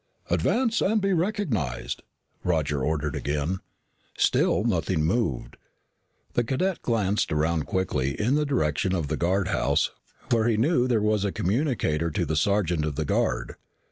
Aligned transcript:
"Advance 0.31 0.81
and 0.81 0.99
be 0.99 1.13
recognized," 1.13 2.01
Roger 2.43 2.81
ordered 2.83 3.15
again. 3.15 3.59
Still 4.17 4.63
nothing 4.63 5.05
moved. 5.05 5.57
The 6.33 6.43
cadet 6.43 6.81
glanced 6.81 7.31
around 7.31 7.67
quickly 7.67 8.19
in 8.19 8.33
the 8.33 8.43
direction 8.43 8.95
of 8.95 9.09
the 9.09 9.15
guardhouse 9.15 9.91
where 10.31 10.47
he 10.47 10.57
knew 10.57 10.87
there 10.87 11.03
was 11.03 11.23
a 11.23 11.31
communicator 11.31 12.09
to 12.09 12.25
the 12.25 12.35
sergeant 12.35 12.83
of 12.83 12.95
the 12.95 13.05
guard. 13.05 13.57